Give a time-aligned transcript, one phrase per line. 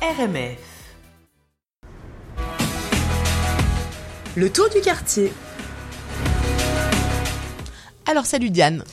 [0.00, 0.58] RMF.
[4.36, 5.32] Le tour du quartier.
[8.06, 8.84] Alors salut Diane.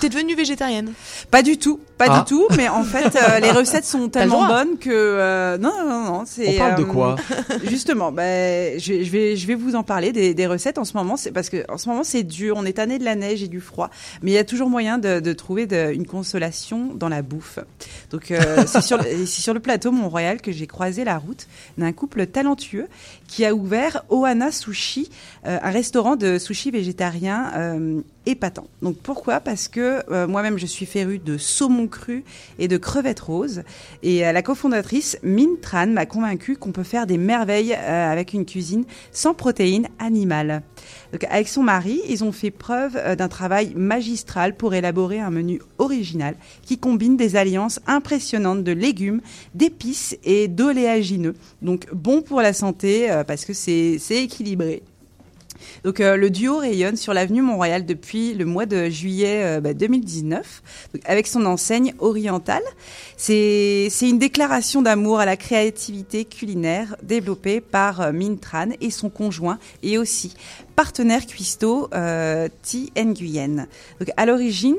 [0.00, 0.92] T'es devenue végétarienne
[1.30, 2.18] Pas du tout, pas Ah.
[2.20, 6.04] du tout, mais en fait euh, les recettes sont tellement bonnes que euh, non non
[6.04, 7.16] non, c'est On parle de euh, quoi
[7.64, 10.96] Justement, ben je, je vais je vais vous en parler des, des recettes en ce
[10.96, 13.42] moment, c'est parce que en ce moment c'est dur, on est tanné de la neige
[13.42, 13.90] et du froid,
[14.22, 17.58] mais il y a toujours moyen de, de trouver de- une consolation dans la bouffe.
[18.10, 21.46] Donc euh, c'est sur le- c'est sur le plateau Mont-Royal que j'ai croisé la route
[21.78, 22.86] d'un couple talentueux
[23.26, 25.10] qui a ouvert Ohana Sushi,
[25.46, 28.00] euh, un restaurant de sushi végétarien euh,
[28.82, 29.40] Donc pourquoi?
[29.40, 32.24] Parce que euh, moi-même je suis férue de saumon cru
[32.58, 33.62] et de crevettes roses
[34.02, 38.34] et euh, la cofondatrice Min Tran m'a convaincue qu'on peut faire des merveilles euh, avec
[38.34, 40.62] une cuisine sans protéines animales.
[41.12, 45.62] Donc avec son mari, ils ont fait preuve d'un travail magistral pour élaborer un menu
[45.78, 49.20] original qui combine des alliances impressionnantes de légumes,
[49.54, 51.34] d'épices et d'oléagineux.
[51.62, 54.82] Donc bon pour la santé parce que c'est équilibré.
[55.84, 59.74] Donc euh, le duo rayonne sur l'avenue Mont-Royal depuis le mois de juillet euh, bah,
[59.74, 60.62] 2019
[61.04, 62.62] avec son enseigne orientale.
[63.16, 69.10] C'est une déclaration d'amour à la créativité culinaire développée par euh, Min Tran et son
[69.10, 70.34] conjoint et aussi
[70.76, 73.66] partenaire cuistot euh, Ti Nguyen.
[74.00, 74.76] Donc à l'origine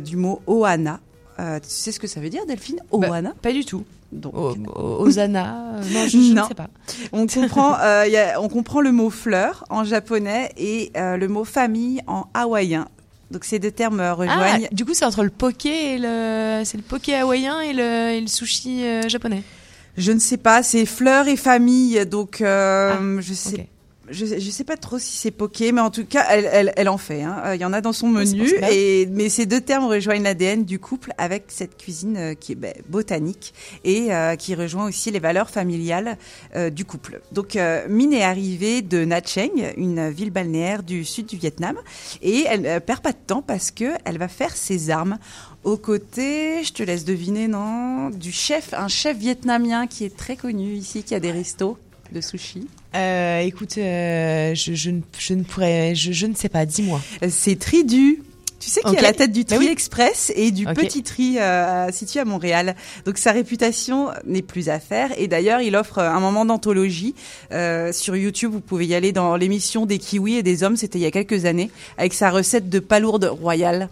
[0.00, 1.00] du mot Ohana.
[1.40, 2.80] Euh, tu sais ce que ça veut dire Delphine?
[2.92, 3.32] Ohana?
[3.40, 3.84] Pas du tout.
[4.12, 6.42] Donc, O- o- Osana euh, Non, je, je Non.
[6.42, 6.68] ne sais pas.
[7.12, 11.26] On comprend, euh, il y a- on comprend le mot fleur en japonais et le
[11.28, 12.86] mot famille en hawaïen.
[13.30, 14.68] Donc ces deux termes euh, Ah, rejoignent.
[14.72, 16.62] du coup c'est entre le poké et le...
[16.64, 19.42] C'est le poké hawaïen et le, et le sushi japonais.
[19.96, 22.04] Je ne sais pas, c'est fleur et famille.
[22.06, 23.68] Donc euh, je sais.
[24.10, 26.88] Je, je sais pas trop si c'est poké, mais en tout cas, elle, elle, elle
[26.88, 27.22] en fait.
[27.22, 27.42] hein.
[27.46, 28.50] Euh, Il y en a dans son menu.
[28.70, 32.56] et mais ces deux termes rejoignent l'ADN du couple avec cette cuisine euh, qui est
[32.56, 36.18] ben, botanique et euh, qui rejoint aussi les valeurs familiales
[36.56, 37.20] euh, du couple.
[37.32, 41.76] Donc euh, Min est arrivée de Nha Trang, une ville balnéaire du sud du Vietnam,
[42.22, 45.18] et elle euh, perd pas de temps parce que elle va faire ses armes
[45.64, 50.34] aux côtés, je te laisse deviner, non, du chef, un chef vietnamien qui est très
[50.36, 51.76] connu ici, qui a des restos
[52.12, 52.66] de sushi.
[52.94, 55.94] Euh, écoute, euh, je, je, ne- je ne pourrais...
[55.94, 57.00] Je, je ne sais pas, dis-moi.
[57.28, 58.22] C'est Tridu.
[58.58, 58.98] Tu sais qu'il Ok.
[58.98, 59.72] a la tête du Bah Tri oui.
[59.72, 60.66] Express et du.
[60.66, 62.76] Petit Tri euh, situé à Montréal.
[63.06, 65.08] Donc sa réputation n'est plus à faire.
[65.18, 67.14] Et d'ailleurs, il offre un moment d'anthologie
[67.52, 68.50] euh, sur YouTube.
[68.52, 70.76] Vous pouvez y aller dans l'émission des kiwis et des hommes.
[70.76, 73.88] C'était il y a quelques années avec sa recette de palourde royale.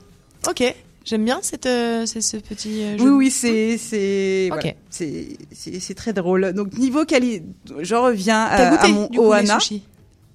[0.47, 0.63] Ok,
[1.09, 3.05] j'aime bien cette, euh, ce petit euh, jeu.
[3.05, 4.61] Oui, oui, c'est c'est Ok.
[4.61, 4.75] voilà.
[4.91, 6.53] c'est très drôle.
[6.53, 7.45] Donc niveau qualité,
[7.81, 9.59] je reviens euh, goûté à mon du coup les Ohana.
[9.59, 9.83] sushis?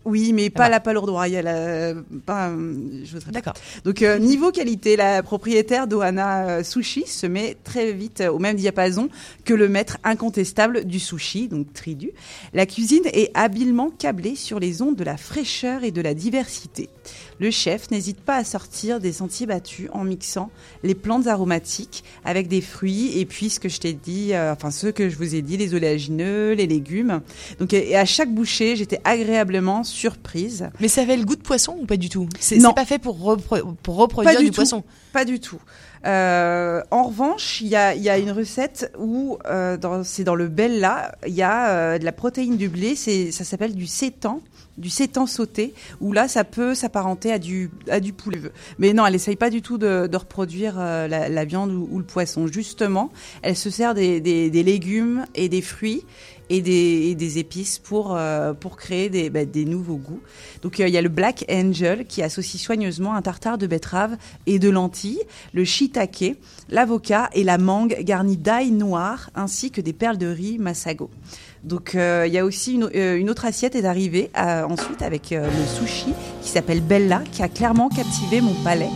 [0.06, 0.70] Oui, mais pas bah.
[0.70, 1.46] la palourde royale.
[1.48, 3.54] euh, pas, euh, je D'accord.
[3.86, 9.10] Donc euh, niveau qualité, la propriétaire d'Ohana Sushi se met très vite au même diapason
[9.46, 12.12] que le maître incontestable du sushi, donc Tridu.
[12.54, 16.90] La cuisine est habilement câblée sur les ondes de la fraîcheur et de la diversité.
[17.40, 20.50] Le chef n'hésite pas à sortir des sentiers battus en mixant
[20.84, 24.72] les plantes aromatiques avec des fruits et puis ce que je t'ai dit, euh, enfin
[24.72, 27.22] ceux que je vous ai dit, les oléagineux, les légumes.
[27.60, 30.70] Donc et à chaque bouchée, j'étais agréablement surprise.
[30.80, 32.28] Mais ça avait le goût de poisson ou pas du tout?
[32.40, 34.84] C'est pas fait pour, repro- pour reproduire Pas du poisson?
[35.14, 35.60] Pas du tout.
[36.06, 40.50] Euh, en revanche, il y a, y a une recette où euh, c'est dans le
[40.50, 44.42] Bella, il y a euh, de la protéine du blé, c'est ça s'appelle du sétan,
[44.78, 48.40] du sétan sauté, où là ça peut s'apparenter à du à du poulet.
[48.80, 52.00] Mais non, elle essaye pas du tout de, de reproduire la, la viande ou, ou
[52.00, 52.48] le poisson.
[52.48, 53.10] Justement,
[53.42, 56.04] elle se sert des, des, des légumes et des fruits
[56.54, 60.22] et des, épices pour euh, pour créer des, bah, des nouveaux goûts.
[60.62, 64.18] Donc euh, il y a le Black Angel qui associe soigneusement un tartare de betterave
[64.46, 65.22] et de lentilles,
[65.54, 66.36] le shiitake,
[66.70, 71.10] l'avocat et la mangue garnie d'ail noir ainsi que des perles de riz masago.
[71.64, 76.14] Donc euh, il y a aussi une, autre assiette est arrivée ensuite avec le sushi
[76.42, 78.90] qui s'appelle Bella qui a clairement captivé mon palais.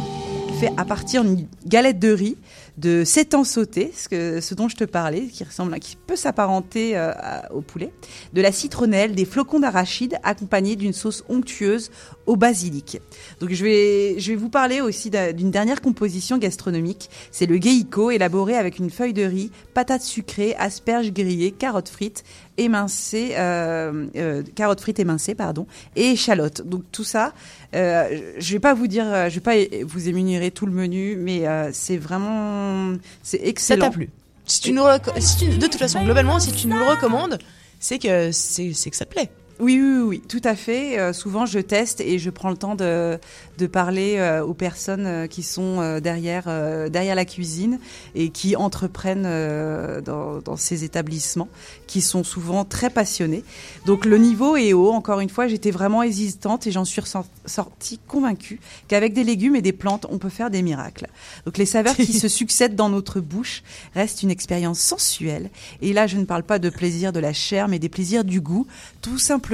[0.59, 2.37] Fait à partir d'une galette de riz
[2.77, 6.95] de sétan sauté, ce, que, ce dont je te parlais, qui ressemble, qui peut s'apparenter
[6.95, 7.11] euh,
[7.51, 7.91] au poulet,
[8.33, 11.89] de la citronnelle, des flocons d'arachide accompagnés d'une sauce onctueuse
[12.27, 13.01] au basilic.
[13.39, 17.09] Donc je vais, je vais vous parler aussi d'un- d'une dernière composition gastronomique.
[17.31, 22.23] C'est le geiko élaboré avec une feuille de riz, patates sucrées, asperges grillées, carottes frites,
[22.57, 26.61] émincées, euh, euh, carottes frites émincées, pardon, et échalotes.
[26.67, 27.33] Donc tout ça,
[27.75, 29.55] euh, je vais pas vous dire, euh, je vais pas
[29.85, 32.93] vous énumérer tout le menu, mais euh, c'est vraiment,
[33.23, 33.85] c'est Ça excellent.
[33.87, 34.09] t'a plu
[34.45, 37.37] si tu nous reco- si tu- De toute façon, globalement, si tu nous le recommandes,
[37.81, 39.29] c'est que c'est c'est que ça te plaît.
[39.59, 40.99] Oui, oui, oui, tout à fait.
[40.99, 43.17] Euh, souvent, je teste et je prends le temps de,
[43.57, 47.79] de parler euh, aux personnes euh, qui sont euh, derrière, euh, derrière la cuisine
[48.13, 51.49] et qui entreprennent euh, dans, dans ces établissements,
[51.87, 53.43] qui sont souvent très passionnés.
[53.87, 54.91] Donc, le niveau est haut.
[54.91, 57.01] Encore une fois, j'étais vraiment hésitante et j'en suis
[57.47, 61.07] sortie convaincue qu'avec des légumes et des plantes, on peut faire des miracles.
[61.47, 63.63] Donc, les saveurs qui se succèdent dans notre bouche
[63.95, 65.49] restent une expérience sensuelle.
[65.81, 68.39] Et là, je ne parle pas de plaisir de la chair, mais des plaisirs du
[68.39, 68.67] goût,
[69.01, 69.46] tout simplement,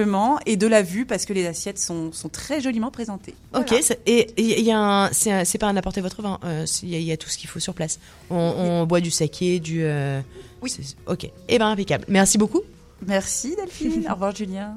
[0.45, 3.35] et de la vue, parce que les assiettes sont, sont très joliment présentées.
[3.53, 3.95] Ok, Voilà.
[4.05, 6.99] et il y a un, c'est pas un apporter votre vin, euh, il y, a-
[6.99, 7.99] il y a tout ce qu'il faut sur place.
[8.29, 9.83] On, on boit du saké, du.
[9.83, 10.19] euh,
[10.61, 10.69] Oui.
[10.69, 12.05] c'est- Ok, eh ben impeccable.
[12.07, 12.61] Merci beaucoup.
[13.05, 14.05] Merci Delphine.
[14.09, 14.75] Au revoir Julien.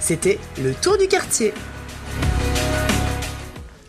[0.00, 1.52] C'était le tour du quartier.